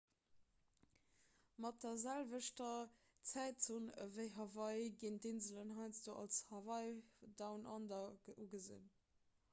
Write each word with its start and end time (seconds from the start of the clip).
mat 1.65 1.83
der 1.87 1.91
selwechter 2.05 2.71
zäitzon 3.33 3.85
ewéi 4.07 4.25
hawaii 4.39 4.89
ginn 5.05 5.21
d'inselen 5.27 5.77
heiansdo 5.81 6.19
als 6.23 6.43
hawaii 6.55 6.99
down 7.45 7.71
under 7.79 8.05
ugesinn 8.47 8.93